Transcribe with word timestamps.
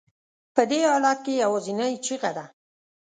په 0.55 0.61
دې 0.69 0.79
حالت 0.89 1.17
کې 1.25 1.33
یوازینۍ 1.43 1.93
چیغه 2.05 2.31
ده. 2.37 2.45